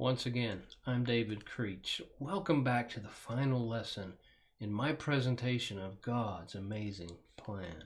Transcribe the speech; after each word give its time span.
Once 0.00 0.26
again, 0.26 0.62
I'm 0.86 1.02
David 1.02 1.44
Creech. 1.44 2.00
Welcome 2.20 2.62
back 2.62 2.88
to 2.90 3.00
the 3.00 3.08
final 3.08 3.66
lesson 3.66 4.12
in 4.60 4.72
my 4.72 4.92
presentation 4.92 5.76
of 5.76 6.00
God's 6.02 6.54
amazing 6.54 7.16
plan. 7.36 7.82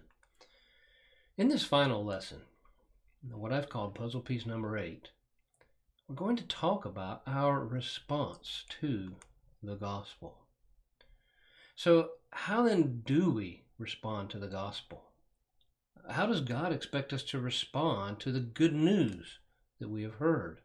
In 1.38 1.48
this 1.48 1.64
final 1.64 2.04
lesson, 2.04 2.42
what 3.32 3.50
I've 3.50 3.70
called 3.70 3.94
puzzle 3.94 4.20
piece 4.20 4.44
number 4.44 4.76
eight, 4.76 5.08
we're 6.06 6.14
going 6.14 6.36
to 6.36 6.46
talk 6.46 6.84
about 6.84 7.22
our 7.26 7.64
response 7.64 8.66
to 8.82 9.14
the 9.62 9.76
gospel. 9.76 10.36
So, 11.74 12.10
how 12.30 12.64
then 12.64 13.00
do 13.06 13.30
we 13.30 13.64
respond 13.78 14.28
to 14.30 14.38
the 14.38 14.48
gospel? 14.48 15.04
How 16.10 16.26
does 16.26 16.42
God 16.42 16.74
expect 16.74 17.14
us 17.14 17.22
to 17.22 17.40
respond 17.40 18.20
to 18.20 18.32
the 18.32 18.40
good 18.40 18.74
news 18.74 19.38
that 19.80 19.88
we 19.88 20.02
have 20.02 20.16
heard? 20.16 20.60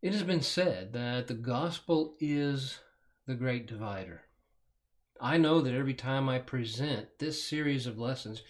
It 0.00 0.12
has 0.12 0.22
been 0.22 0.42
said 0.42 0.92
that 0.92 1.26
the 1.26 1.34
gospel 1.34 2.14
is 2.20 2.78
the 3.26 3.34
great 3.34 3.66
divider. 3.66 4.22
I 5.20 5.38
know 5.38 5.60
that 5.60 5.74
every 5.74 5.94
time 5.94 6.28
I 6.28 6.38
present 6.38 7.18
this 7.18 7.42
series 7.42 7.84
of 7.88 7.98
lessons, 7.98 8.42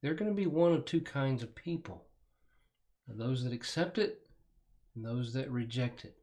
there 0.00 0.12
are 0.12 0.14
going 0.14 0.30
to 0.30 0.34
be 0.34 0.46
one 0.46 0.72
of 0.72 0.86
two 0.86 1.02
kinds 1.02 1.42
of 1.42 1.54
people 1.54 2.06
those 3.06 3.44
that 3.44 3.52
accept 3.52 3.98
it 3.98 4.22
and 4.94 5.04
those 5.04 5.34
that 5.34 5.50
reject 5.50 6.06
it, 6.06 6.16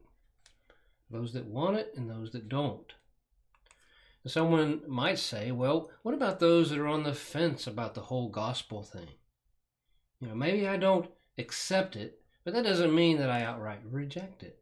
those 1.12 1.32
that 1.34 1.46
want 1.46 1.78
it 1.78 1.94
and 1.96 2.10
those 2.10 2.32
that 2.32 2.50
don't. 2.50 2.94
Someone 4.26 4.82
might 4.88 5.20
say, 5.20 5.52
well, 5.52 5.92
what 6.02 6.16
about 6.16 6.40
those 6.40 6.72
that 6.72 6.80
are 6.80 6.88
on 6.88 7.04
the 7.04 7.14
fence 7.14 7.68
about 7.68 7.94
the 7.94 8.02
whole 8.02 8.30
gospel 8.30 8.82
thing? 8.82 9.10
You 10.20 10.30
know, 10.30 10.36
maybe 10.36 10.68
I 10.68 10.78
don't 10.78 11.08
accept 11.38 11.96
it, 11.96 12.20
but 12.44 12.56
that 12.56 12.64
doesn't 12.64 12.96
mean 12.96 13.20
that 13.20 13.30
I 13.30 13.44
outright 13.44 13.82
reject 13.84 14.42
it. 14.42 14.61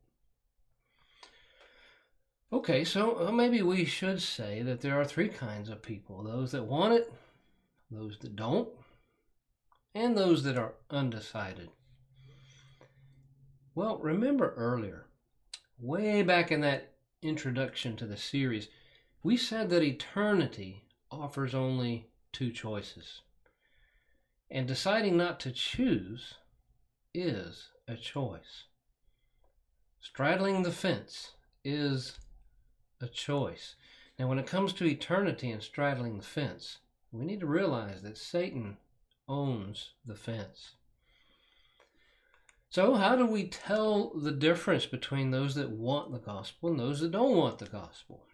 Okay, 2.52 2.84
so 2.84 3.28
uh, 3.28 3.32
maybe 3.32 3.62
we 3.62 3.86
should 3.86 4.22
say 4.22 4.64
that 4.64 4.82
there 4.82 5.00
are 5.00 5.06
three 5.06 5.30
kinds 5.30 5.70
of 5.70 5.84
people 5.84 6.24
those 6.24 6.52
that 6.52 6.64
want 6.64 6.94
it, 6.94 7.14
those 7.92 8.18
that 8.20 8.36
don't, 8.36 8.70
and 9.94 10.18
those 10.18 10.44
that 10.44 10.58
are 10.58 10.74
undecided. 10.90 11.70
Well, 13.76 14.00
remember 14.00 14.54
earlier, 14.56 15.06
way 15.80 16.24
back 16.24 16.52
in 16.52 16.62
that 16.62 16.94
introduction 17.22 17.96
to 17.98 18.08
the 18.08 18.18
series, 18.18 18.68
we 19.22 19.38
said 19.38 19.70
that 19.70 19.84
eternity 19.84 20.86
offers 21.12 21.54
only 21.54 22.10
two 22.32 22.52
choices. 22.52 23.22
And 24.50 24.68
deciding 24.68 25.18
not 25.18 25.40
to 25.42 25.52
choose 25.52 26.34
is 27.14 27.70
a 27.88 27.96
choice. 27.96 28.66
Straddling 30.02 30.64
the 30.64 30.72
fence 30.72 31.34
is 31.64 32.18
a 33.02 33.08
choice. 33.08 33.76
Now, 34.18 34.28
when 34.28 34.40
it 34.40 34.48
comes 34.48 34.74
to 34.74 34.86
eternity 34.86 35.50
and 35.52 35.64
straddling 35.64 36.18
the 36.18 36.24
fence, 36.24 36.80
we 37.12 37.26
need 37.26 37.40
to 37.40 37.48
realize 37.48 38.02
that 38.02 38.18
Satan 38.18 38.78
owns 39.28 39.92
the 40.06 40.16
fence. 40.16 40.76
So, 42.70 42.96
how 42.96 43.16
do 43.16 43.26
we 43.26 43.48
tell 43.48 44.12
the 44.14 44.32
difference 44.32 44.86
between 44.86 45.32
those 45.32 45.56
that 45.56 45.72
want 45.72 46.12
the 46.12 46.20
gospel 46.20 46.70
and 46.70 46.80
those 46.80 47.00
that 47.00 47.12
don't 47.12 47.36
want 47.36 47.58
the 47.58 47.66
gospel? 47.66 48.26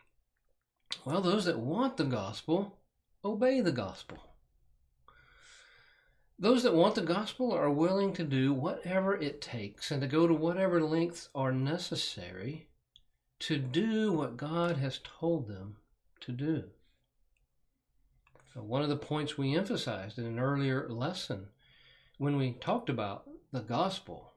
Well, 1.06 1.22
those 1.22 1.46
that 1.46 1.60
want 1.60 1.98
the 1.98 2.04
gospel 2.04 2.80
obey 3.24 3.62
the 3.62 3.72
gospel. 3.72 4.18
Those 6.38 6.64
that 6.64 6.76
want 6.76 6.96
the 6.96 7.02
gospel 7.02 7.54
are 7.54 7.72
willing 7.72 8.12
to 8.14 8.24
do 8.24 8.54
whatever 8.54 9.16
it 9.16 9.42
takes 9.42 9.90
and 9.90 10.02
to 10.02 10.08
go 10.08 10.28
to 10.28 10.34
whatever 10.34 10.82
lengths 10.82 11.30
are 11.34 11.54
necessary 11.54 12.68
to 13.46 13.58
do 13.58 14.12
what 14.12 14.38
God 14.38 14.78
has 14.78 15.00
told 15.20 15.48
them 15.48 15.76
to 16.20 16.32
do. 16.32 16.64
So 18.52 18.62
one 18.62 18.82
of 18.82 18.90
the 18.90 18.96
points 18.96 19.38
we 19.38 19.56
emphasized 19.56 20.18
in 20.18 20.26
an 20.26 20.40
earlier 20.40 20.90
lesson 20.90 21.50
when 22.18 22.38
we 22.38 22.54
talked 22.54 22.90
about 22.90 23.30
the 23.52 23.60
gospel 23.60 24.34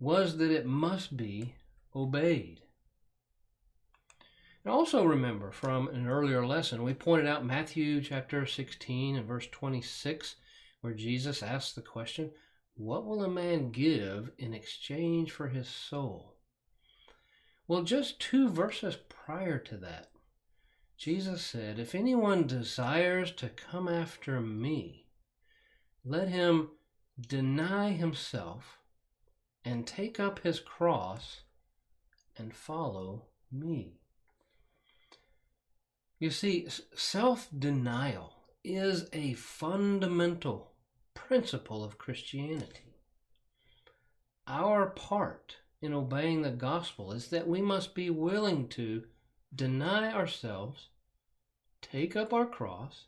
was 0.00 0.38
that 0.38 0.50
it 0.50 0.64
must 0.64 1.18
be 1.18 1.54
obeyed. 1.94 2.62
And 4.64 4.72
also 4.72 5.04
remember 5.04 5.50
from 5.50 5.88
an 5.88 6.08
earlier 6.08 6.46
lesson, 6.46 6.82
we 6.82 6.94
pointed 6.94 7.26
out 7.26 7.44
Matthew 7.44 8.00
chapter 8.00 8.46
16 8.46 9.16
and 9.16 9.28
verse 9.28 9.48
26, 9.52 10.36
where 10.80 10.94
Jesus 10.94 11.42
asked 11.42 11.74
the 11.74 11.82
question, 11.82 12.30
What 12.72 13.04
will 13.04 13.22
a 13.22 13.28
man 13.28 13.70
give 13.70 14.30
in 14.38 14.54
exchange 14.54 15.30
for 15.30 15.48
his 15.48 15.68
soul? 15.68 16.33
Well, 17.66 17.82
just 17.82 18.20
two 18.20 18.48
verses 18.48 18.96
prior 18.96 19.58
to 19.58 19.76
that, 19.78 20.10
Jesus 20.98 21.42
said, 21.42 21.78
If 21.78 21.94
anyone 21.94 22.46
desires 22.46 23.32
to 23.32 23.48
come 23.48 23.88
after 23.88 24.40
me, 24.40 25.06
let 26.04 26.28
him 26.28 26.70
deny 27.18 27.92
himself 27.92 28.78
and 29.64 29.86
take 29.86 30.20
up 30.20 30.40
his 30.40 30.60
cross 30.60 31.40
and 32.36 32.54
follow 32.54 33.26
me. 33.50 34.00
You 36.18 36.30
see, 36.30 36.68
self 36.94 37.48
denial 37.56 38.34
is 38.62 39.08
a 39.12 39.34
fundamental 39.34 40.72
principle 41.14 41.82
of 41.82 41.98
Christianity. 41.98 42.98
Our 44.46 44.86
part 44.90 45.56
in 45.84 45.92
obeying 45.92 46.42
the 46.42 46.50
gospel 46.50 47.12
is 47.12 47.28
that 47.28 47.46
we 47.46 47.60
must 47.60 47.94
be 47.94 48.08
willing 48.08 48.66
to 48.68 49.04
deny 49.54 50.12
ourselves, 50.12 50.88
take 51.82 52.16
up 52.16 52.32
our 52.32 52.46
cross, 52.46 53.04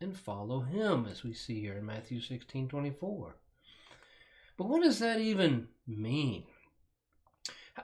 and 0.00 0.16
follow 0.16 0.60
him, 0.60 1.06
as 1.10 1.22
we 1.22 1.32
see 1.32 1.60
here 1.60 1.78
in 1.78 1.86
Matthew 1.86 2.20
16 2.20 2.68
24. 2.68 3.36
But 4.56 4.68
what 4.68 4.82
does 4.82 4.98
that 5.00 5.20
even 5.20 5.68
mean? 5.86 6.44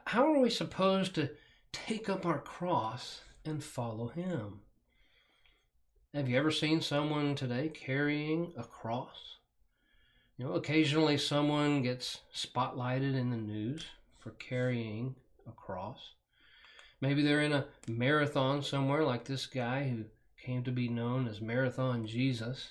How 0.06 0.32
are 0.32 0.41
we 0.41 0.50
supposed 0.50 1.14
to 1.14 1.31
take 1.72 2.08
up 2.08 2.26
our 2.26 2.38
cross 2.38 3.22
and 3.44 3.62
follow 3.62 4.08
him? 4.08 4.60
Have 6.14 6.28
you 6.28 6.37
ever 6.37 6.50
seen 6.50 6.81
someone 6.81 7.34
today 7.34 7.69
carrying 7.69 8.53
a 8.56 8.64
cross? 8.64 9.38
You 10.38 10.44
know, 10.44 10.53
occasionally 10.53 11.19
someone 11.19 11.82
gets 11.82 12.21
spotlighted 12.32 13.16
in 13.16 13.31
the 13.31 13.37
news 13.37 13.87
for 14.21 14.31
carrying 14.31 15.16
a 15.49 15.50
cross. 15.50 16.12
Maybe 17.00 17.22
they're 17.22 17.41
in 17.41 17.53
a 17.53 17.66
marathon 17.88 18.62
somewhere, 18.62 19.03
like 19.03 19.25
this 19.25 19.47
guy 19.47 19.88
who 19.88 20.04
came 20.41 20.62
to 20.62 20.71
be 20.71 20.88
known 20.88 21.26
as 21.26 21.41
Marathon 21.41 22.06
Jesus. 22.06 22.71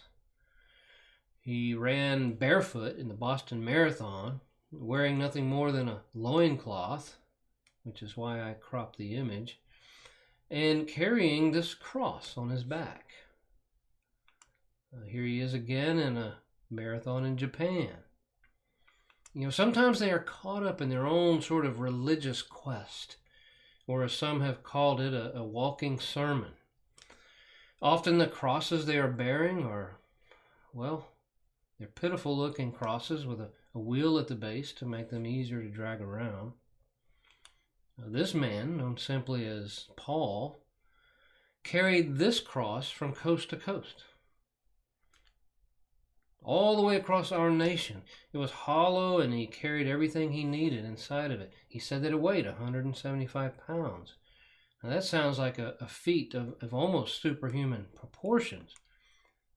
He 1.42 1.74
ran 1.74 2.36
barefoot 2.36 2.98
in 2.98 3.10
the 3.10 3.14
Boston 3.14 3.64
Marathon, 3.64 4.40
wearing 4.72 5.18
nothing 5.18 5.48
more 5.48 5.74
than 5.74 5.90
a 5.90 6.02
loincloth, 6.14 7.18
which 7.84 8.02
is 8.02 8.16
why 8.16 8.42
I 8.42 8.54
cropped 8.54 8.98
the 8.98 9.16
image, 9.16 9.60
and 10.50 10.88
carrying 10.88 11.52
this 11.52 11.74
cross 11.74 12.38
on 12.38 12.50
his 12.50 12.64
back. 12.64 13.12
Uh, 14.94 15.06
here 15.06 15.24
he 15.24 15.42
is 15.42 15.54
again 15.54 16.00
in 16.00 16.16
a 16.16 16.38
marathon 16.70 17.26
in 17.26 17.38
Japan. 17.38 17.90
You 19.34 19.46
know, 19.46 19.50
sometimes 19.50 20.00
they 20.00 20.12
are 20.12 20.20
caught 20.20 20.64
up 20.64 20.82
in 20.82 20.90
their 20.90 21.06
own 21.06 21.42
sort 21.42 21.66
of 21.66 21.80
religious 21.80 22.42
quest, 22.42 23.18
or 23.86 24.04
as 24.04 24.14
some 24.14 24.42
have 24.42 24.64
called 24.64 25.00
it, 25.00 25.14
a, 25.14 25.38
a 25.38 25.44
walking 25.44 26.00
sermon. 26.00 26.54
Often 27.82 28.18
the 28.18 28.28
crosses 28.28 28.86
they 28.86 28.98
are 28.98 29.08
bearing 29.08 29.64
are, 29.64 30.00
well, 30.74 31.12
they're 31.78 31.88
pitiful 31.88 32.36
looking 32.36 32.72
crosses 32.72 33.26
with 33.26 33.40
a, 33.40 33.50
a 33.76 33.80
wheel 33.80 34.18
at 34.18 34.28
the 34.28 34.36
base 34.36 34.72
to 34.74 34.86
make 34.86 35.10
them 35.10 35.28
easier 35.28 35.62
to 35.62 35.70
drag 35.70 36.02
around. 36.02 36.54
Now, 37.98 38.06
this 38.08 38.34
man, 38.34 38.78
known 38.78 38.98
simply 38.98 39.46
as 39.46 39.88
Paul, 39.96 40.64
carried 41.64 42.18
this 42.18 42.40
cross 42.40 42.90
from 42.90 43.14
coast 43.14 43.52
to 43.52 43.58
coast 43.58 44.04
all 46.44 46.76
the 46.76 46.82
way 46.82 46.96
across 46.96 47.32
our 47.32 47.50
nation. 47.50 48.04
It 48.34 48.38
was 48.38 48.52
hollow 48.52 49.20
and 49.20 49.34
he 49.34 49.48
carried 49.48 49.88
everything 49.88 50.32
he 50.32 50.44
needed 50.44 50.86
inside 50.86 51.32
of 51.32 51.42
it. 51.42 51.52
He 51.68 51.80
said 51.80 52.04
that 52.04 52.12
it 52.12 52.22
weighed 52.22 52.46
175 52.46 53.68
pounds. 53.68 54.16
Now 54.84 54.90
that 54.92 55.04
sounds 55.04 55.40
like 55.40 55.60
a, 55.60 55.76
a 55.82 55.88
feat 55.88 56.34
of, 56.34 56.56
of 56.62 56.74
almost 56.74 57.22
superhuman 57.22 57.88
proportions 57.96 58.76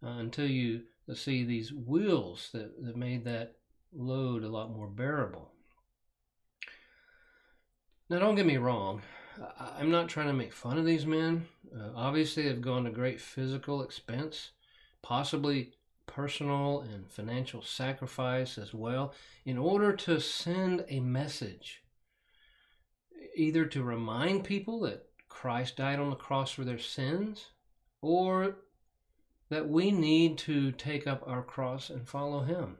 uh, 0.03 0.09
until 0.09 0.47
you 0.47 0.83
see 1.15 1.45
these 1.45 1.73
wheels 1.73 2.51
that, 2.53 2.83
that 2.85 2.97
made 2.97 3.25
that 3.25 3.57
load 3.93 4.45
a 4.45 4.49
lot 4.49 4.71
more 4.71 4.87
bearable. 4.87 5.51
Now, 8.09 8.19
don't 8.19 8.35
get 8.35 8.47
me 8.47 8.57
wrong. 8.57 9.03
I'm 9.59 9.91
not 9.91 10.09
trying 10.09 10.27
to 10.27 10.33
make 10.33 10.53
fun 10.53 10.79
of 10.79 10.85
these 10.85 11.07
men. 11.07 11.47
Uh, 11.75 11.91
obviously, 11.95 12.43
they've 12.43 12.61
gone 12.61 12.85
to 12.85 12.91
great 12.91 13.21
physical 13.21 13.83
expense, 13.83 14.51
possibly 15.03 15.75
personal 16.15 16.81
and 16.81 17.11
financial 17.11 17.63
sacrifice 17.63 18.59
as 18.59 18.75
well 18.75 19.15
in 19.45 19.57
order 19.57 19.95
to 19.95 20.21
send 20.21 20.85
a 20.89 21.01
message 21.01 21.83
either 23.35 23.65
to 23.65 23.83
remind 23.83 24.45
people 24.45 24.81
that 24.81 25.07
Christ 25.29 25.77
died 25.77 25.99
on 25.99 26.11
the 26.11 26.17
cross 26.17 26.51
for 26.51 26.65
their 26.65 26.79
sins, 26.79 27.47
or 28.03 28.57
that 29.49 29.69
we 29.69 29.91
need 29.91 30.39
to 30.39 30.73
take 30.73 31.07
up 31.07 31.23
our 31.27 31.43
cross 31.43 31.91
and 31.91 32.09
follow 32.09 32.41
him. 32.41 32.79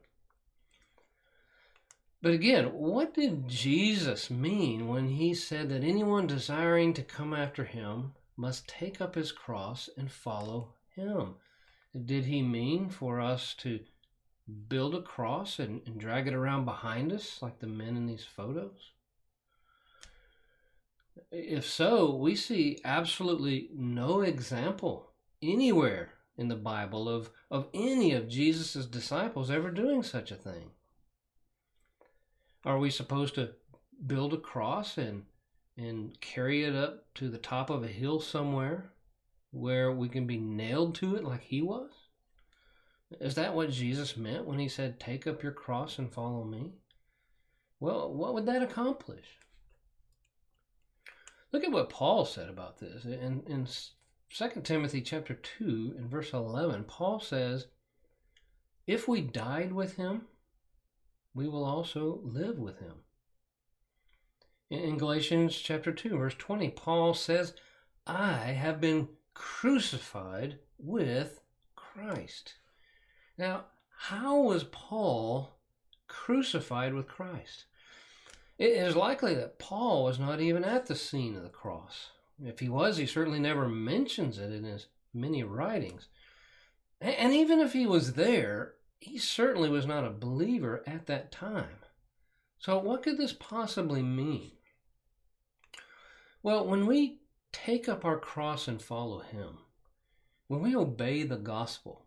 But 2.23 2.33
again, 2.33 2.67
what 2.67 3.15
did 3.15 3.49
Jesus 3.49 4.29
mean 4.29 4.89
when 4.89 5.09
he 5.09 5.33
said 5.33 5.71
that 5.71 5.83
anyone 5.83 6.27
desiring 6.27 6.93
to 6.95 7.03
come 7.03 7.33
after 7.33 7.65
him 7.65 8.13
must 8.37 8.69
take 8.69 9.01
up 9.01 9.15
his 9.15 9.33
cross 9.33 9.89
and 9.97 10.11
follow 10.11 10.75
him? 10.95 11.37
Did 11.93 12.25
he 12.25 12.43
mean 12.43 12.89
for 12.89 13.21
us 13.21 13.55
to 13.59 13.81
build 14.69 14.95
a 14.95 15.03
cross 15.03 15.59
and, 15.59 15.83
and 15.87 15.99
drag 15.99 16.29
it 16.29 16.35
around 16.35 16.65
behind 16.65 17.13
us 17.13 17.41
like 17.43 17.59
the 17.59 17.67
men 17.67 17.97
in 17.97 18.07
these 18.07 18.25
photos? 18.25 18.93
If 21.31 21.67
so, 21.67 22.15
we 22.15 22.37
see 22.37 22.81
absolutely 22.85 23.71
no 23.75 24.21
example 24.23 25.11
anywhere 25.43 26.15
in 26.37 26.49
the 26.49 26.57
Bible 26.57 27.09
of, 27.09 27.31
of 27.51 27.69
any 27.75 28.13
of 28.13 28.29
Jesus' 28.29 28.87
disciples 28.87 29.51
ever 29.51 29.71
doing 29.71 30.03
such 30.03 30.31
a 30.31 30.37
thing. 30.37 30.71
Are 32.65 32.79
we 32.79 32.91
supposed 32.91 33.35
to 33.35 33.51
build 34.07 34.33
a 34.33 34.39
cross 34.39 34.97
and 34.97 35.25
and 35.77 36.21
carry 36.21 36.65
it 36.65 36.75
up 36.75 37.07
to 37.15 37.29
the 37.29 37.39
top 37.39 37.71
of 37.71 37.83
a 37.83 37.89
hill 37.89 38.21
somewhere 38.21 38.93
where 39.51 39.93
we 39.93 40.09
can 40.09 40.27
be 40.27 40.39
nailed 40.39 40.95
to 40.97 41.17
it 41.17 41.25
like 41.25 41.43
he 41.43 41.63
was? 41.63 41.91
Is 43.21 43.35
that 43.35 43.55
what 43.55 43.71
Jesus 43.71 44.17
meant 44.17 44.47
when 44.47 44.59
he 44.59 44.69
said, 44.69 45.01
Take 45.01 45.27
up 45.27 45.43
your 45.43 45.53
cross 45.53 45.99
and 45.99 46.13
follow 46.13 46.45
me? 46.45 46.73
Well, 47.81 48.13
what 48.13 48.35
would 48.35 48.47
that 48.47 48.63
accomplish? 48.63 49.39
Look 51.53 51.65
at 51.65 51.73
what 51.73 51.91
Paul 51.91 52.25
said 52.25 52.49
about 52.49 52.79
this. 52.79 53.05
In, 53.05 53.43
in 53.47 53.67
2 54.33 54.61
Timothy 54.63 55.01
chapter 55.01 55.35
2 55.35 55.95
and 55.99 56.09
verse 56.09 56.33
11, 56.33 56.85
Paul 56.85 57.19
says, 57.19 57.67
If 58.87 59.09
we 59.09 59.21
died 59.21 59.73
with 59.73 59.97
him, 59.97 60.27
we 61.35 61.49
will 61.49 61.65
also 61.65 62.21
live 62.23 62.59
with 62.59 62.79
him. 62.79 62.95
In 64.71 64.99
Galatians 64.99 65.57
chapter 65.57 65.91
2, 65.91 66.17
verse 66.17 66.35
20, 66.39 66.71
Paul 66.71 67.15
says, 67.15 67.55
I 68.07 68.53
have 68.53 68.81
been 68.81 69.09
crucified 69.35 70.59
with 70.79 71.41
Christ. 71.77 72.55
Now, 73.39 73.67
how 73.97 74.41
was 74.41 74.65
Paul 74.65 75.57
crucified 76.09 76.95
with 76.95 77.07
Christ? 77.07 77.65
It 78.59 78.73
is 78.73 78.97
likely 78.97 79.35
that 79.35 79.59
Paul 79.59 80.05
was 80.05 80.19
not 80.19 80.41
even 80.41 80.65
at 80.65 80.87
the 80.87 80.95
scene 80.95 81.37
of 81.37 81.43
the 81.43 81.49
cross. 81.49 82.11
If 82.45 82.59
he 82.61 82.69
was, 82.69 82.97
he 82.97 83.07
certainly 83.07 83.41
never 83.41 83.69
mentions 83.69 84.39
it 84.39 84.53
in 84.53 84.65
his 84.65 84.87
many 85.15 85.43
writings. 85.43 86.09
And 87.01 87.33
even 87.33 87.61
if 87.61 87.73
he 87.73 87.87
was 87.87 88.13
there, 88.15 88.75
he 88.99 89.17
certainly 89.17 89.71
was 89.71 89.87
not 89.87 90.05
a 90.05 90.11
believer 90.11 90.83
at 90.87 91.07
that 91.07 91.33
time. 91.33 91.79
So, 92.59 92.79
what 92.79 93.03
could 93.03 93.17
this 93.17 93.33
possibly 93.33 94.03
mean? 94.03 94.53
Well, 96.43 96.67
when 96.67 96.87
we 96.87 97.20
take 97.53 97.89
up 97.89 98.05
our 98.05 98.19
cross 98.19 98.69
and 98.69 98.81
follow 98.81 99.21
him, 99.21 99.59
when 100.49 100.61
we 100.61 100.75
obey 100.75 101.23
the 101.23 101.37
gospel, 101.37 102.07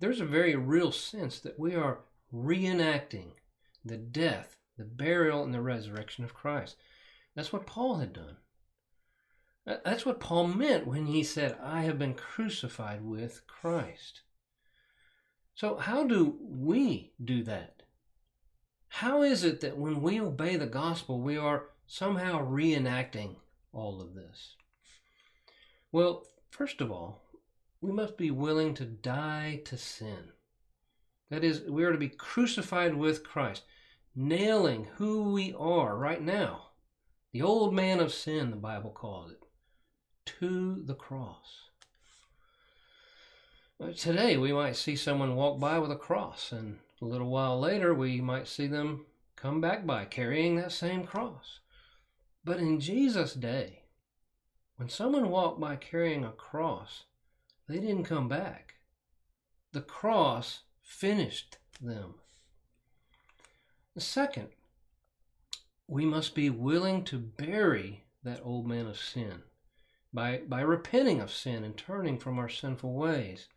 there's 0.00 0.20
a 0.20 0.26
very 0.26 0.54
real 0.54 0.92
sense 0.92 1.40
that 1.40 1.58
we 1.58 1.74
are 1.74 2.00
reenacting 2.32 3.32
the 3.84 3.96
death, 3.96 4.56
the 4.76 4.84
burial, 4.84 5.42
and 5.42 5.54
the 5.54 5.60
resurrection 5.60 6.24
of 6.24 6.34
Christ. 6.34 6.76
That's 7.34 7.52
what 7.52 7.66
Paul 7.66 7.96
had 7.96 8.12
done. 8.12 8.36
That's 9.64 10.06
what 10.06 10.20
Paul 10.20 10.46
meant 10.48 10.86
when 10.86 11.06
he 11.06 11.22
said, 11.22 11.58
I 11.62 11.82
have 11.82 11.98
been 11.98 12.14
crucified 12.14 13.04
with 13.04 13.46
Christ. 13.46 14.22
So, 15.54 15.76
how 15.76 16.04
do 16.04 16.38
we 16.40 17.12
do 17.22 17.42
that? 17.44 17.82
How 18.88 19.22
is 19.22 19.44
it 19.44 19.60
that 19.60 19.76
when 19.76 20.00
we 20.00 20.20
obey 20.20 20.56
the 20.56 20.66
gospel, 20.66 21.20
we 21.20 21.36
are 21.36 21.70
somehow 21.86 22.48
reenacting 22.48 23.36
all 23.72 24.00
of 24.00 24.14
this? 24.14 24.54
Well, 25.92 26.26
first 26.50 26.80
of 26.80 26.90
all, 26.90 27.22
we 27.80 27.92
must 27.92 28.16
be 28.16 28.30
willing 28.30 28.74
to 28.74 28.84
die 28.84 29.62
to 29.64 29.76
sin. 29.76 30.32
That 31.30 31.44
is, 31.44 31.62
we 31.62 31.84
are 31.84 31.92
to 31.92 31.98
be 31.98 32.08
crucified 32.08 32.94
with 32.94 33.24
Christ, 33.24 33.62
nailing 34.14 34.88
who 34.96 35.32
we 35.32 35.54
are 35.58 35.96
right 35.96 36.22
now, 36.22 36.68
the 37.32 37.42
old 37.42 37.74
man 37.74 38.00
of 38.00 38.12
sin, 38.12 38.50
the 38.50 38.56
Bible 38.56 38.90
calls 38.90 39.30
it 39.30 39.42
to 40.24 40.82
the 40.84 40.94
cross. 40.94 41.68
Uh, 43.80 43.92
today, 43.92 44.36
we 44.36 44.52
might 44.52 44.76
see 44.76 44.96
someone 44.96 45.36
walk 45.36 45.60
by 45.60 45.78
with 45.78 45.92
a 45.92 45.96
cross, 45.96 46.52
and 46.52 46.78
a 47.00 47.04
little 47.04 47.30
while 47.30 47.60
later, 47.60 47.94
we 47.94 48.20
might 48.20 48.48
see 48.48 48.66
them 48.66 49.06
come 49.36 49.60
back 49.60 49.86
by 49.86 50.04
carrying 50.04 50.56
that 50.56 50.72
same 50.72 51.04
cross. 51.04 51.60
But 52.44 52.58
in 52.58 52.80
Jesus' 52.80 53.34
day, 53.34 53.82
when 54.76 54.88
someone 54.88 55.30
walked 55.30 55.60
by 55.60 55.76
carrying 55.76 56.24
a 56.24 56.30
cross, 56.30 57.04
they 57.68 57.78
didn't 57.78 58.04
come 58.04 58.28
back. 58.28 58.74
The 59.72 59.80
cross 59.82 60.62
finished 60.82 61.58
them. 61.80 62.14
Second, 63.98 64.48
we 65.88 66.04
must 66.04 66.34
be 66.34 66.50
willing 66.50 67.02
to 67.04 67.18
bury 67.18 68.04
that 68.22 68.40
old 68.44 68.66
man 68.66 68.86
of 68.86 68.96
sin 68.96 69.42
by, 70.12 70.42
by 70.46 70.60
repenting 70.60 71.20
of 71.20 71.32
sin 71.32 71.64
and 71.64 71.76
turning 71.76 72.18
from 72.18 72.38
our 72.38 72.48
sinful 72.48 72.94
ways. 72.94 73.48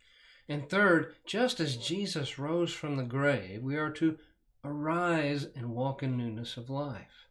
And 0.50 0.68
third, 0.70 1.16
just 1.26 1.60
as 1.60 1.78
Jesus 1.78 2.40
rose 2.40 2.74
from 2.74 2.96
the 2.96 3.04
grave, 3.04 3.62
we 3.62 3.78
are 3.78 3.92
to 3.92 4.18
arise 4.64 5.48
and 5.56 5.72
walk 5.72 6.04
in 6.04 6.18
newness 6.18 6.58
of 6.58 6.70
life. 6.70 7.28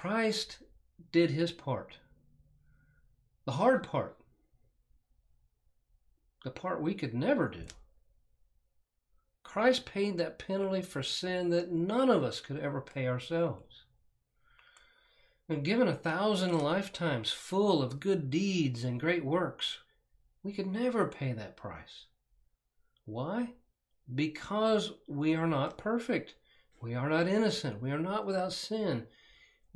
Christ 0.00 0.58
did 1.10 1.30
his 1.30 1.52
part. 1.52 1.96
The 3.46 3.52
hard 3.52 3.82
part. 3.82 4.18
The 6.44 6.50
part 6.50 6.82
we 6.82 6.92
could 6.92 7.14
never 7.14 7.48
do. 7.48 7.64
Christ 9.42 9.86
paid 9.86 10.18
that 10.18 10.38
penalty 10.38 10.82
for 10.82 11.02
sin 11.02 11.48
that 11.48 11.72
none 11.72 12.10
of 12.10 12.22
us 12.22 12.40
could 12.40 12.58
ever 12.58 12.82
pay 12.82 13.08
ourselves. 13.08 13.84
And 15.48 15.64
given 15.64 15.88
a 15.88 15.94
thousand 15.94 16.58
lifetimes 16.58 17.30
full 17.30 17.82
of 17.82 17.98
good 17.98 18.28
deeds 18.28 18.84
and 18.84 19.00
great 19.00 19.24
works, 19.24 19.78
we 20.42 20.52
could 20.52 20.66
never 20.66 21.08
pay 21.08 21.32
that 21.32 21.56
price. 21.56 22.04
Why? 23.06 23.54
Because 24.14 24.92
we 25.08 25.34
are 25.34 25.46
not 25.46 25.78
perfect. 25.78 26.34
We 26.82 26.94
are 26.94 27.08
not 27.08 27.28
innocent. 27.28 27.80
We 27.80 27.90
are 27.92 27.98
not 27.98 28.26
without 28.26 28.52
sin. 28.52 29.06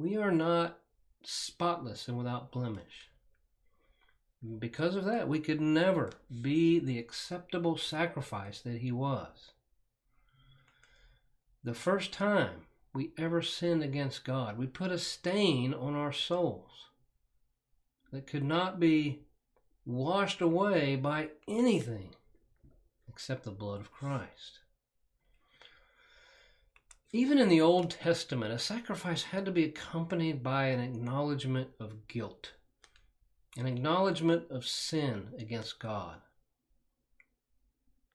We 0.01 0.17
are 0.17 0.33
not 0.33 0.79
spotless 1.23 2.09
and 2.09 2.17
without 2.17 2.51
blemish. 2.51 3.11
Because 4.59 4.97
of 4.97 5.05
that, 5.05 5.29
we 5.29 5.41
could 5.41 5.61
never 5.61 6.09
be 6.41 6.79
the 6.79 6.99
acceptable 6.99 7.77
sacrifice 7.77 8.63
that 8.63 8.79
He 8.79 8.91
was. 8.91 9.51
The 11.63 11.75
first 11.75 12.15
time 12.15 12.63
we 12.95 13.13
ever 13.19 13.43
sinned 13.43 13.83
against 13.83 14.25
God. 14.25 14.57
We 14.57 14.67
put 14.67 14.91
a 14.91 14.99
stain 14.99 15.75
on 15.75 15.95
our 15.95 16.13
souls 16.13 16.87
that 18.11 18.27
could 18.27 18.43
not 18.43 18.81
be 18.81 19.21
washed 19.85 20.41
away 20.41 20.97
by 20.97 21.29
anything 21.47 22.15
except 23.07 23.45
the 23.45 23.51
blood 23.51 23.81
of 23.81 23.93
Christ. 23.93 24.60
Even 27.13 27.39
in 27.39 27.49
the 27.49 27.61
Old 27.61 27.91
Testament, 27.91 28.53
a 28.53 28.59
sacrifice 28.59 29.25
had 29.25 29.45
to 29.45 29.51
be 29.51 29.65
accompanied 29.65 30.43
by 30.45 30.67
an 30.67 30.81
acknowledgement 30.81 31.71
of 31.81 32.07
guilt, 32.07 32.53
an 33.57 33.67
acknowledgement 33.67 34.49
of 34.49 34.65
sin 34.65 35.31
against 35.37 35.81
God, 35.81 36.21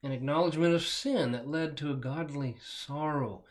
an 0.02 0.14
acknowledgement 0.14 0.74
of 0.74 0.86
sin 0.86 1.34
that 1.34 1.48
led 1.48 1.76
to 1.78 1.92
a 1.92 1.96
godly 1.96 2.56
sorrow 2.64 3.44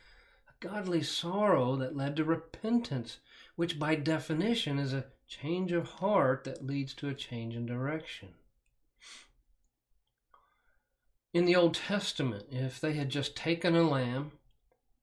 a 0.48 0.66
godly 0.66 1.02
sorrow 1.02 1.76
that 1.76 1.96
led 1.96 2.16
to 2.16 2.24
repentance, 2.24 3.18
which 3.56 3.78
by 3.78 3.94
definition 3.94 4.78
is 4.78 4.94
a 4.94 5.06
change 5.26 5.72
of 5.72 5.88
heart 5.88 6.44
that 6.44 6.66
leads 6.66 6.94
to 6.94 7.08
a 7.08 7.14
change 7.14 7.54
in 7.54 7.66
direction. 7.66 8.30
In 11.32 11.44
the 11.44 11.56
Old 11.56 11.74
Testament, 11.74 12.46
if 12.50 12.80
they 12.80 12.94
had 12.94 13.10
just 13.10 13.36
taken 13.36 13.74
a 13.74 13.82
lamb 13.82 14.32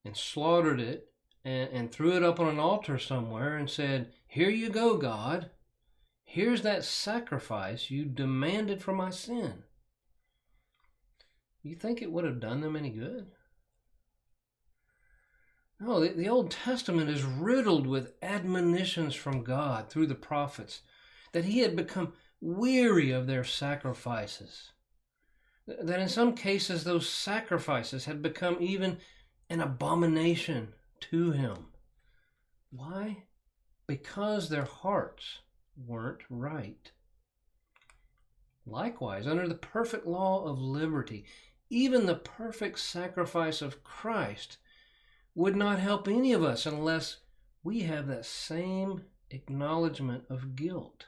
and 0.03 0.15
slaughtered 0.15 0.79
it 0.79 1.07
and, 1.43 1.69
and 1.71 1.91
threw 1.91 2.15
it 2.15 2.23
up 2.23 2.39
on 2.39 2.47
an 2.47 2.59
altar 2.59 2.97
somewhere 2.97 3.57
and 3.57 3.69
said, 3.69 4.11
Here 4.27 4.49
you 4.49 4.69
go, 4.69 4.97
God, 4.97 5.49
here's 6.23 6.61
that 6.61 6.83
sacrifice 6.83 7.91
you 7.91 8.05
demanded 8.05 8.81
for 8.81 8.93
my 8.93 9.09
sin, 9.09 9.63
you 11.63 11.75
think 11.75 12.01
it 12.01 12.11
would 12.11 12.25
have 12.25 12.39
done 12.39 12.61
them 12.61 12.75
any 12.75 12.89
good? 12.89 13.27
No, 15.79 15.99
the, 15.99 16.09
the 16.09 16.29
Old 16.29 16.51
Testament 16.51 17.09
is 17.09 17.23
riddled 17.23 17.87
with 17.87 18.13
admonitions 18.21 19.15
from 19.15 19.43
God 19.43 19.89
through 19.89 20.07
the 20.07 20.15
prophets 20.15 20.81
that 21.31 21.45
he 21.45 21.59
had 21.59 21.75
become 21.75 22.13
weary 22.39 23.11
of 23.11 23.25
their 23.25 23.43
sacrifices. 23.43 24.71
That 25.67 25.99
in 25.99 26.09
some 26.09 26.35
cases 26.35 26.83
those 26.83 27.09
sacrifices 27.09 28.05
had 28.05 28.21
become 28.21 28.57
even 28.59 28.97
an 29.51 29.59
abomination 29.59 30.69
to 31.01 31.31
him. 31.31 31.65
Why? 32.69 33.23
Because 33.85 34.47
their 34.47 34.63
hearts 34.63 35.39
weren't 35.75 36.21
right. 36.29 36.89
Likewise, 38.65 39.27
under 39.27 39.49
the 39.49 39.55
perfect 39.55 40.07
law 40.07 40.45
of 40.45 40.57
liberty, 40.57 41.25
even 41.69 42.05
the 42.05 42.15
perfect 42.15 42.79
sacrifice 42.79 43.61
of 43.61 43.83
Christ 43.83 44.57
would 45.35 45.57
not 45.57 45.79
help 45.79 46.07
any 46.07 46.31
of 46.31 46.43
us 46.43 46.65
unless 46.65 47.17
we 47.61 47.81
have 47.81 48.07
that 48.07 48.25
same 48.25 49.03
acknowledgement 49.31 50.23
of 50.29 50.55
guilt, 50.55 51.07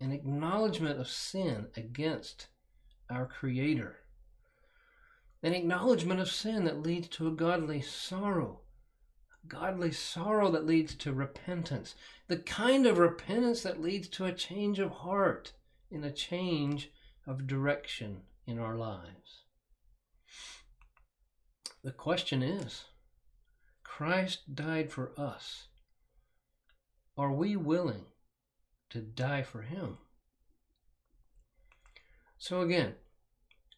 an 0.00 0.10
acknowledgement 0.10 0.98
of 0.98 1.06
sin 1.06 1.66
against 1.76 2.46
our 3.10 3.26
Creator, 3.26 3.96
an 5.42 5.54
acknowledgement 5.54 6.20
of 6.20 6.30
sin 6.30 6.64
that 6.64 6.82
leads 6.82 7.08
to 7.08 7.28
a 7.28 7.32
godly 7.32 7.80
sorrow, 7.80 8.60
a 9.44 9.46
godly 9.46 9.92
sorrow 9.92 10.50
that 10.50 10.66
leads 10.66 10.94
to 10.96 11.12
repentance, 11.12 11.94
the 12.26 12.38
kind 12.38 12.86
of 12.86 12.98
repentance 12.98 13.62
that 13.62 13.80
leads 13.80 14.08
to 14.08 14.24
a 14.24 14.32
change 14.32 14.78
of 14.78 14.90
heart 14.90 15.52
and 15.90 16.04
a 16.04 16.10
change 16.10 16.90
of 17.26 17.46
direction 17.46 18.22
in 18.46 18.58
our 18.58 18.76
lives. 18.76 19.44
The 21.84 21.92
question 21.92 22.42
is 22.42 22.86
Christ 23.84 24.54
died 24.54 24.90
for 24.90 25.12
us. 25.16 25.68
Are 27.16 27.32
we 27.32 27.56
willing 27.56 28.06
to 28.90 29.00
die 29.00 29.42
for 29.42 29.62
him? 29.62 29.98
So, 32.38 32.60
again, 32.60 32.94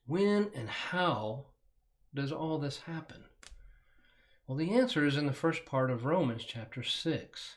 when 0.06 0.50
and 0.54 0.68
how 0.68 1.46
does 2.14 2.32
all 2.32 2.58
this 2.58 2.80
happen? 2.80 3.24
Well, 4.46 4.56
the 4.56 4.72
answer 4.72 5.06
is 5.06 5.16
in 5.16 5.26
the 5.26 5.32
first 5.32 5.64
part 5.64 5.90
of 5.90 6.04
Romans 6.04 6.44
chapter 6.44 6.82
6, 6.82 7.56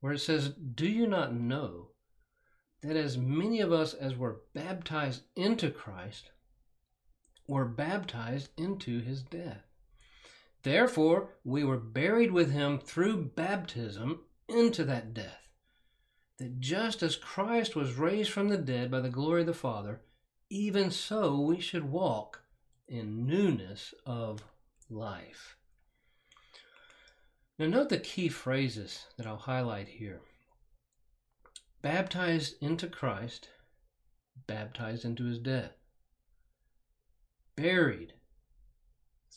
where 0.00 0.12
it 0.12 0.20
says, 0.20 0.50
Do 0.50 0.88
you 0.88 1.06
not 1.06 1.34
know 1.34 1.88
that 2.82 2.96
as 2.96 3.16
many 3.16 3.60
of 3.60 3.72
us 3.72 3.94
as 3.94 4.16
were 4.16 4.42
baptized 4.54 5.22
into 5.36 5.70
Christ 5.70 6.30
were 7.46 7.64
baptized 7.64 8.48
into 8.56 9.00
his 9.00 9.22
death. 9.22 9.64
Therefore, 10.62 11.30
we 11.44 11.64
were 11.64 11.78
buried 11.78 12.32
with 12.32 12.52
him 12.52 12.78
through 12.78 13.32
baptism 13.34 14.20
into 14.48 14.84
that 14.84 15.12
death. 15.12 15.48
That 16.38 16.60
just 16.60 17.02
as 17.02 17.16
Christ 17.16 17.74
was 17.74 17.94
raised 17.94 18.30
from 18.30 18.48
the 18.48 18.56
dead 18.56 18.90
by 18.90 19.00
the 19.00 19.08
glory 19.08 19.42
of 19.42 19.48
the 19.48 19.54
Father, 19.54 20.00
even 20.50 20.90
so 20.90 21.38
we 21.40 21.60
should 21.60 21.90
walk 21.90 22.41
in 22.88 23.26
newness 23.26 23.94
of 24.04 24.42
life. 24.90 25.56
Now, 27.58 27.66
note 27.66 27.88
the 27.90 27.98
key 27.98 28.28
phrases 28.28 29.06
that 29.16 29.26
I'll 29.26 29.36
highlight 29.36 29.88
here 29.88 30.20
baptized 31.82 32.54
into 32.60 32.86
Christ, 32.86 33.48
baptized 34.46 35.04
into 35.04 35.24
his 35.24 35.38
death, 35.38 35.72
buried 37.56 38.14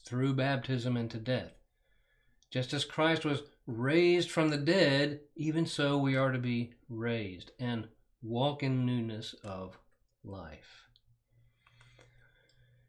through 0.05 0.33
baptism 0.33 0.95
into 0.95 1.17
death. 1.17 1.53
Just 2.51 2.73
as 2.73 2.85
Christ 2.85 3.25
was 3.25 3.43
raised 3.67 4.31
from 4.31 4.49
the 4.49 4.57
dead, 4.57 5.21
even 5.35 5.65
so 5.65 5.97
we 5.97 6.15
are 6.15 6.31
to 6.31 6.39
be 6.39 6.73
raised 6.87 7.51
and 7.59 7.87
walk 8.21 8.63
in 8.63 8.85
newness 8.85 9.35
of 9.43 9.77
life. 10.23 10.84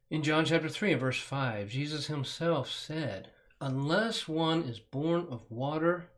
In 0.08 0.22
John 0.22 0.44
chapter 0.44 0.68
3 0.68 0.92
and 0.92 1.00
verse 1.00 1.18
5, 1.18 1.68
Jesus 1.68 2.06
himself 2.06 2.70
said, 2.70 3.30
Unless 3.60 4.28
one 4.28 4.62
is 4.62 4.78
born 4.78 5.26
of 5.30 5.50
water 5.50 6.10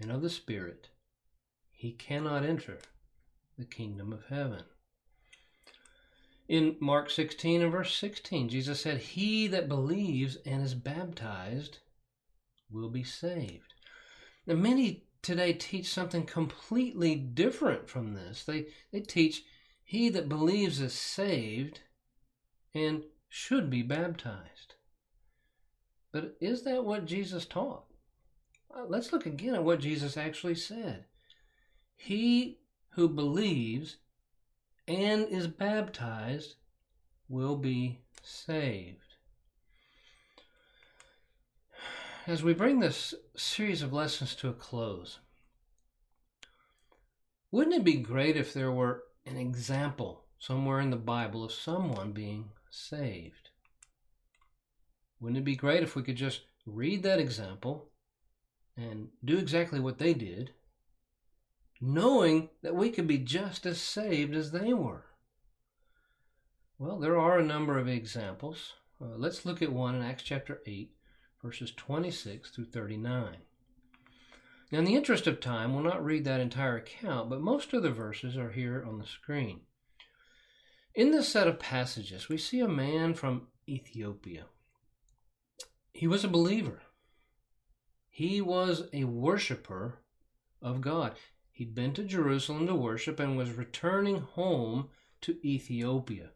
and 0.00 0.10
of 0.10 0.20
the 0.20 0.28
Spirit, 0.28 0.88
he 1.70 1.92
cannot 1.92 2.44
enter 2.44 2.78
the 3.56 3.64
kingdom 3.64 4.12
of 4.12 4.24
heaven. 4.28 4.64
In 6.48 6.76
Mark 6.80 7.08
16 7.08 7.62
and 7.62 7.70
verse 7.70 7.94
16, 7.94 8.48
Jesus 8.48 8.80
said, 8.80 8.98
He 8.98 9.46
that 9.46 9.68
believes 9.68 10.36
and 10.44 10.64
is 10.64 10.74
baptized 10.74 11.78
will 12.68 12.90
be 12.90 13.04
saved. 13.04 13.74
Now, 14.44 14.56
many 14.56 15.04
today 15.22 15.52
teach 15.52 15.88
something 15.88 16.26
completely 16.26 17.14
different 17.14 17.88
from 17.88 18.14
this. 18.14 18.42
They, 18.42 18.66
they 18.90 19.00
teach, 19.00 19.44
He 19.84 20.08
that 20.08 20.28
believes 20.28 20.80
is 20.80 20.94
saved 20.94 21.82
and 22.74 23.04
should 23.30 23.70
be 23.70 23.80
baptized. 23.80 24.74
But 26.12 26.36
is 26.40 26.64
that 26.64 26.84
what 26.84 27.06
Jesus 27.06 27.46
taught? 27.46 27.84
Uh, 28.74 28.84
let's 28.86 29.12
look 29.12 29.24
again 29.24 29.54
at 29.54 29.64
what 29.64 29.80
Jesus 29.80 30.16
actually 30.16 30.56
said. 30.56 31.04
He 31.96 32.58
who 32.90 33.08
believes 33.08 33.96
and 34.88 35.28
is 35.28 35.46
baptized 35.46 36.56
will 37.28 37.56
be 37.56 38.00
saved. 38.22 39.14
As 42.26 42.42
we 42.42 42.52
bring 42.52 42.80
this 42.80 43.14
series 43.36 43.82
of 43.82 43.92
lessons 43.92 44.34
to 44.36 44.48
a 44.48 44.52
close, 44.52 45.20
wouldn't 47.52 47.76
it 47.76 47.84
be 47.84 47.94
great 47.94 48.36
if 48.36 48.52
there 48.52 48.72
were 48.72 49.04
an 49.24 49.36
example 49.36 50.24
somewhere 50.38 50.80
in 50.80 50.90
the 50.90 50.96
Bible 50.96 51.44
of 51.44 51.52
someone 51.52 52.12
being 52.12 52.50
saved? 52.70 53.50
Wouldn't 55.20 55.38
it 55.38 55.44
be 55.44 55.56
great 55.56 55.82
if 55.82 55.94
we 55.94 56.02
could 56.02 56.16
just 56.16 56.42
read 56.66 57.02
that 57.02 57.18
example 57.18 57.90
and 58.76 59.08
do 59.24 59.36
exactly 59.36 59.80
what 59.80 59.98
they 59.98 60.14
did 60.14 60.52
knowing 61.80 62.50
that 62.62 62.74
we 62.74 62.90
could 62.90 63.06
be 63.06 63.18
just 63.18 63.64
as 63.64 63.80
saved 63.80 64.34
as 64.34 64.50
they 64.50 64.72
were? 64.72 65.06
Well, 66.78 66.98
there 66.98 67.18
are 67.18 67.38
a 67.38 67.44
number 67.44 67.78
of 67.78 67.88
examples. 67.88 68.74
Uh, 69.00 69.16
let's 69.16 69.46
look 69.46 69.62
at 69.62 69.72
one 69.72 69.94
in 69.94 70.02
Acts 70.02 70.22
chapter 70.22 70.60
8, 70.66 70.90
verses 71.42 71.72
26 71.72 72.50
through 72.50 72.66
39. 72.66 73.36
Now, 74.70 74.78
in 74.78 74.84
the 74.84 74.94
interest 74.94 75.26
of 75.26 75.40
time, 75.40 75.74
we'll 75.74 75.82
not 75.82 76.04
read 76.04 76.24
that 76.24 76.40
entire 76.40 76.76
account, 76.76 77.28
but 77.28 77.40
most 77.40 77.72
of 77.72 77.82
the 77.82 77.90
verses 77.90 78.36
are 78.36 78.50
here 78.50 78.84
on 78.86 78.98
the 78.98 79.06
screen. 79.06 79.60
In 80.94 81.12
this 81.12 81.28
set 81.28 81.46
of 81.46 81.58
passages, 81.58 82.28
we 82.28 82.36
see 82.36 82.60
a 82.60 82.68
man 82.68 83.14
from 83.14 83.46
Ethiopia. 83.68 84.46
He 85.92 86.06
was 86.06 86.24
a 86.24 86.28
believer. 86.28 86.82
He 88.08 88.40
was 88.40 88.88
a 88.92 89.04
worshiper 89.04 90.00
of 90.60 90.80
God. 90.80 91.14
He'd 91.52 91.74
been 91.74 91.92
to 91.94 92.04
Jerusalem 92.04 92.66
to 92.66 92.74
worship 92.74 93.20
and 93.20 93.36
was 93.36 93.52
returning 93.52 94.20
home 94.20 94.88
to 95.20 95.38
Ethiopia. 95.46 96.30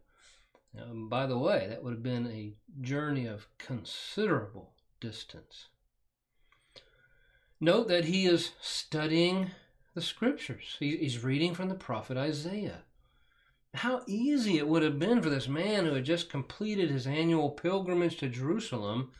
Now, 0.73 0.91
by 0.93 1.25
the 1.25 1.37
way, 1.37 1.67
that 1.69 1.83
would 1.83 1.93
have 1.93 2.03
been 2.03 2.27
a 2.27 2.53
journey 2.81 3.25
of 3.25 3.47
considerable 3.57 4.73
distance. 4.99 5.67
Note 7.59 7.87
that 7.87 8.05
he 8.05 8.25
is 8.25 8.51
studying 8.61 9.51
the 9.93 10.01
scriptures. 10.01 10.75
He's 10.79 11.23
reading 11.23 11.53
from 11.53 11.69
the 11.69 11.75
prophet 11.75 12.17
Isaiah. 12.17 12.83
How 13.75 14.01
easy 14.07 14.57
it 14.57 14.67
would 14.67 14.83
have 14.83 14.99
been 14.99 15.21
for 15.21 15.29
this 15.29 15.47
man 15.47 15.85
who 15.85 15.93
had 15.93 16.05
just 16.05 16.29
completed 16.29 16.89
his 16.89 17.07
annual 17.07 17.49
pilgrimage 17.49 18.17
to 18.17 18.29
Jerusalem 18.29 19.11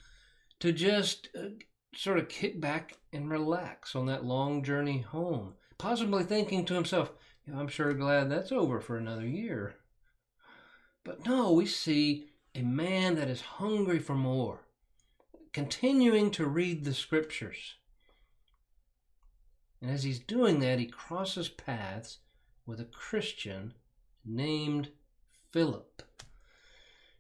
to 0.60 0.72
just 0.72 1.30
uh, 1.38 1.50
sort 1.96 2.18
of 2.18 2.30
kick 2.30 2.60
back 2.60 2.98
and 3.14 3.30
relax 3.30 3.96
on 3.96 4.06
that 4.08 4.26
long 4.26 4.64
journey 4.64 5.02
home 5.02 5.56
possibly 5.78 6.24
thinking 6.24 6.66
to 6.66 6.74
himself, 6.74 7.12
I'm 7.54 7.68
sure 7.68 7.94
glad 7.94 8.30
that's 8.30 8.52
over 8.52 8.80
for 8.80 8.98
another 8.98 9.28
year. 9.28 9.76
But 11.04 11.26
no, 11.26 11.52
we 11.52 11.66
see 11.66 12.30
a 12.56 12.62
man 12.62 13.16
that 13.16 13.30
is 13.30 13.42
hungry 13.42 14.00
for 14.00 14.16
more, 14.16 14.62
continuing 15.54 16.32
to 16.32 16.48
read 16.48 16.84
the 16.84 16.94
scriptures. 16.94 17.76
And 19.82 19.92
as 19.92 20.04
he's 20.04 20.20
doing 20.20 20.60
that, 20.60 20.80
he 20.80 20.88
crosses 20.88 21.50
paths 21.50 22.20
with 22.66 22.80
a 22.80 22.86
Christian 22.86 23.74
named 24.26 24.90
Philip. 25.52 26.04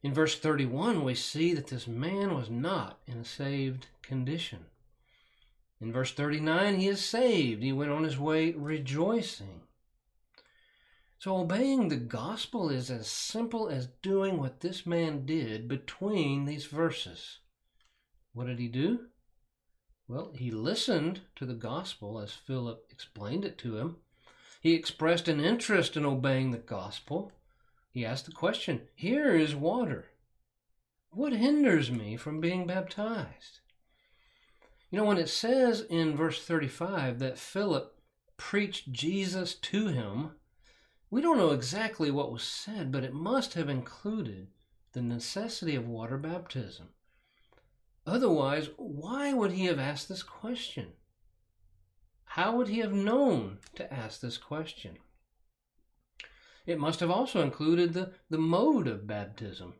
In 0.03 0.13
verse 0.13 0.37
31, 0.37 1.03
we 1.03 1.15
see 1.15 1.53
that 1.53 1.67
this 1.67 1.87
man 1.87 2.35
was 2.35 2.49
not 2.49 2.99
in 3.07 3.17
a 3.17 3.25
saved 3.25 3.87
condition. 4.01 4.65
In 5.81 5.91
verse 5.91 6.13
39, 6.13 6.79
he 6.79 6.87
is 6.87 7.03
saved. 7.03 7.63
He 7.63 7.73
went 7.73 7.91
on 7.91 8.03
his 8.03 8.17
way 8.17 8.53
rejoicing. 8.53 9.61
So, 11.17 11.37
obeying 11.37 11.89
the 11.89 11.95
gospel 11.95 12.69
is 12.69 12.91
as 12.91 13.07
simple 13.07 13.67
as 13.67 13.87
doing 14.03 14.37
what 14.37 14.59
this 14.59 14.85
man 14.85 15.25
did 15.25 15.67
between 15.67 16.45
these 16.45 16.65
verses. 16.65 17.39
What 18.33 18.47
did 18.47 18.59
he 18.59 18.67
do? 18.67 19.07
Well, 20.07 20.33
he 20.35 20.51
listened 20.51 21.21
to 21.37 21.47
the 21.47 21.55
gospel 21.55 22.19
as 22.19 22.31
Philip 22.33 22.85
explained 22.91 23.43
it 23.43 23.57
to 23.59 23.77
him. 23.77 23.97
He 24.65 24.73
expressed 24.73 25.27
an 25.27 25.39
interest 25.39 25.95
in 25.95 26.07
obeying 26.07 26.49
the 26.49 26.57
gospel. 26.57 27.31
He 27.91 28.03
asked 28.03 28.25
the 28.25 28.31
question 28.31 28.87
Here 28.95 29.35
is 29.35 29.53
water. 29.53 30.05
What 31.11 31.33
hinders 31.33 31.91
me 31.91 32.17
from 32.17 32.41
being 32.41 32.65
baptized? 32.65 33.59
You 34.89 34.97
know, 34.97 35.05
when 35.05 35.19
it 35.19 35.29
says 35.29 35.81
in 35.81 36.17
verse 36.17 36.43
35 36.43 37.19
that 37.19 37.37
Philip 37.37 37.95
preached 38.37 38.91
Jesus 38.91 39.53
to 39.53 39.89
him, 39.89 40.31
we 41.11 41.21
don't 41.21 41.37
know 41.37 41.51
exactly 41.51 42.09
what 42.09 42.31
was 42.31 42.41
said, 42.41 42.91
but 42.91 43.03
it 43.03 43.13
must 43.13 43.53
have 43.53 43.69
included 43.69 44.47
the 44.93 45.01
necessity 45.03 45.75
of 45.75 45.87
water 45.87 46.17
baptism. 46.17 46.87
Otherwise, 48.07 48.69
why 48.77 49.31
would 49.31 49.51
he 49.51 49.65
have 49.65 49.77
asked 49.77 50.09
this 50.09 50.23
question? 50.23 50.93
How 52.35 52.57
would 52.57 52.67
he 52.67 52.79
have 52.79 52.91
known 52.91 53.59
to 53.75 53.93
ask 53.93 54.19
this 54.19 54.37
question? 54.37 54.97
It 56.65 56.77
must 56.77 56.99
have 56.99 57.09
also 57.09 57.41
included 57.41 57.93
the, 57.93 58.11
the 58.29 58.37
mode 58.37 58.87
of 58.87 59.07
baptism, 59.07 59.75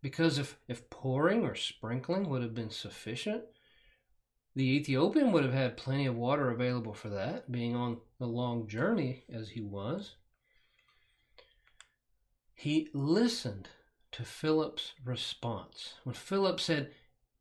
because 0.00 0.38
if, 0.38 0.56
if 0.66 0.88
pouring 0.88 1.44
or 1.44 1.54
sprinkling 1.54 2.30
would 2.30 2.40
have 2.40 2.54
been 2.54 2.70
sufficient, 2.70 3.44
the 4.56 4.64
Ethiopian 4.74 5.32
would 5.32 5.44
have 5.44 5.52
had 5.52 5.76
plenty 5.76 6.06
of 6.06 6.16
water 6.16 6.50
available 6.50 6.94
for 6.94 7.10
that, 7.10 7.52
being 7.52 7.76
on 7.76 7.98
the 8.18 8.26
long 8.26 8.66
journey 8.66 9.24
as 9.30 9.50
he 9.50 9.60
was. 9.60 10.16
He 12.54 12.88
listened 12.94 13.68
to 14.12 14.24
Philip's 14.24 14.94
response. 15.04 15.96
When 16.04 16.14
Philip 16.14 16.58
said, 16.58 16.92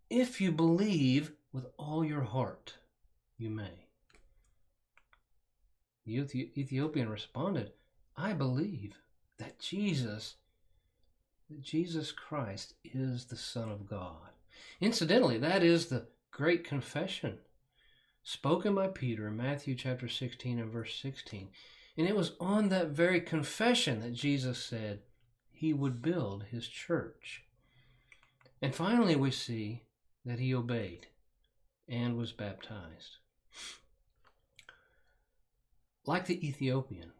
If 0.10 0.42
you 0.42 0.52
believe 0.52 1.32
with 1.54 1.68
all 1.78 2.04
your 2.04 2.24
heart, 2.24 2.74
you 3.38 3.50
may. 3.50 3.91
The 6.06 6.50
Ethiopian 6.58 7.10
responded, 7.10 7.72
I 8.18 8.34
believe 8.34 8.96
that 9.38 9.60
Jesus, 9.60 10.36
that 11.50 11.62
Jesus 11.62 12.12
Christ 12.12 12.74
is 12.84 13.26
the 13.26 13.38
Son 13.38 13.70
of 13.70 13.88
God. 13.88 14.32
Incidentally, 14.80 15.38
that 15.38 15.64
is 15.64 15.88
the 15.88 16.08
great 16.32 16.64
confession 16.64 17.38
spoken 18.24 18.76
by 18.76 18.88
Peter 18.88 19.28
in 19.28 19.38
Matthew 19.38 19.76
chapter 19.76 20.08
16 20.08 20.60
and 20.60 20.72
verse 20.72 20.96
16. 21.02 21.50
And 21.98 22.08
it 22.08 22.16
was 22.16 22.34
on 22.40 22.70
that 22.70 22.90
very 22.90 23.22
confession 23.22 24.00
that 24.02 24.14
Jesus 24.14 24.64
said 24.64 25.00
he 25.52 25.74
would 25.74 26.02
build 26.02 26.46
his 26.50 26.68
church. 26.68 27.44
And 28.62 28.74
finally, 28.74 29.16
we 29.16 29.32
see 29.32 29.84
that 30.26 30.40
he 30.40 30.54
obeyed 30.54 31.08
and 31.88 32.16
was 32.16 32.32
baptized. 32.32 33.18
Like 36.08 36.26
the 36.26 36.48
Ethiopian, 36.48 37.12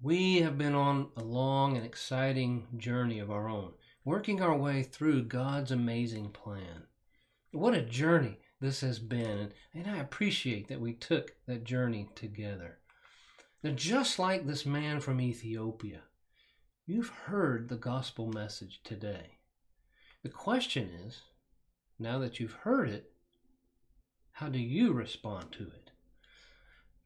we 0.00 0.42
have 0.42 0.56
been 0.56 0.76
on 0.76 1.08
a 1.16 1.24
long 1.24 1.76
and 1.76 1.84
exciting 1.84 2.68
journey 2.76 3.18
of 3.18 3.32
our 3.32 3.48
own, 3.48 3.72
working 4.04 4.40
our 4.40 4.56
way 4.56 4.84
through 4.84 5.24
God's 5.24 5.72
amazing 5.72 6.30
plan. 6.30 6.84
What 7.50 7.74
a 7.74 7.82
journey 7.82 8.38
this 8.60 8.80
has 8.82 9.00
been, 9.00 9.52
and, 9.74 9.88
I 9.88 9.96
appreciate 9.98 10.68
that 10.68 10.80
we 10.80 10.92
took 10.92 11.32
that 11.48 11.64
journey 11.64 12.10
together. 12.14 12.78
Now, 13.64 13.72
just 13.72 14.20
like 14.20 14.46
this 14.46 14.64
man 14.64 15.00
from 15.00 15.20
Ethiopia, 15.20 16.02
you've 16.86 17.08
heard 17.08 17.68
the 17.68 17.76
gospel 17.76 18.28
message 18.28 18.82
today. 18.84 19.38
The 20.22 20.28
question 20.28 20.90
is 21.04 21.22
now 21.98 22.20
that 22.20 22.38
you've 22.38 22.52
heard 22.52 22.88
it, 22.88 23.10
how 24.30 24.48
do 24.48 24.60
you 24.60 24.92
respond 24.92 25.50
to 25.52 25.64
it? 25.64 25.81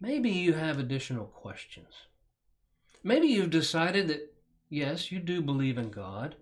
Maybe 0.00 0.30
you 0.30 0.52
have 0.52 0.78
additional 0.78 1.26
questions. 1.26 1.92
Maybe 3.02 3.28
you've 3.28 3.50
decided 3.50 4.08
that, 4.08 4.34
yes, 4.68 5.10
you 5.10 5.18
do 5.18 5.40
believe 5.40 5.78
in 5.78 5.90
God, 5.90 6.36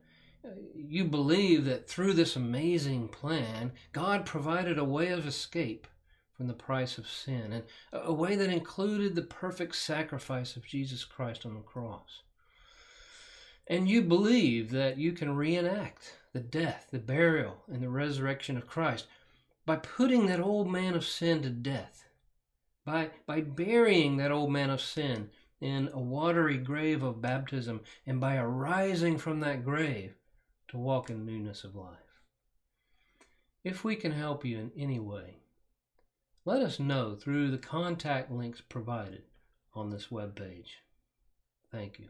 uh, 0.45 0.49
you 0.77 1.05
believe 1.05 1.65
that 1.65 1.89
through 1.89 2.15
this 2.15 2.37
amazing 2.37 3.09
plan, 3.09 3.73
God 3.93 4.27
provided 4.27 4.79
a 4.79 4.85
way 4.85 5.09
of 5.09 5.27
escape 5.27 5.87
from 6.33 6.49
the 6.49 6.53
price 6.53 6.99
of 6.99 7.09
sin, 7.09 7.53
and 7.53 7.63
a 7.93 8.13
way 8.13 8.35
that 8.35 8.51
included 8.51 9.15
the 9.15 9.23
perfect 9.23 9.77
sacrifice 9.77 10.57
of 10.57 10.67
Jesus 10.67 11.05
Christ 11.05 11.47
on 11.47 11.55
the 11.55 11.61
cross. 11.61 12.23
And 13.69 13.89
you 13.89 14.03
believe 14.03 14.71
that 14.73 14.99
you 14.99 15.13
can 15.13 15.37
reenact 15.37 16.19
the 16.33 16.41
death, 16.41 16.89
the 16.91 16.99
burial, 16.99 17.63
and 17.69 17.81
the 17.81 17.89
resurrection 17.89 18.57
of 18.57 18.67
Christ 18.67 19.07
by 19.65 19.77
putting 19.77 20.27
that 20.27 20.41
old 20.41 20.69
man 20.69 20.95
of 20.95 21.07
sin 21.07 21.41
to 21.43 21.51
death, 21.51 22.05
by, 22.85 23.11
by 23.27 23.41
burying 23.41 24.17
that 24.17 24.31
old 24.31 24.51
man 24.51 24.71
of 24.71 24.81
sin 24.81 25.31
in 25.61 25.89
a 25.93 26.01
watery 26.01 26.59
grave 26.59 27.03
of 27.03 27.23
baptism, 27.23 27.81
and 28.07 28.21
by 28.21 28.37
arising 28.37 29.17
from 29.17 29.41
that 29.41 29.65
grave 29.65 30.15
to 30.69 30.77
walk 30.77 31.09
in 31.09 31.25
newness 31.25 31.65
of 31.65 31.75
life. 31.75 31.97
If 33.63 33.83
we 33.83 33.97
can 33.97 34.13
help 34.13 34.45
you 34.45 34.59
in 34.59 34.73
any 34.77 34.99
way, 34.99 35.39
let 36.45 36.61
us 36.61 36.79
know 36.79 37.15
through 37.15 37.51
the 37.51 37.59
contact 37.59 38.31
links 38.31 38.61
provided 38.61 39.23
on 39.73 39.89
this 39.89 40.11
web 40.11 40.37
page. 40.37 40.81
Thank 41.73 41.99
you. 41.99 42.09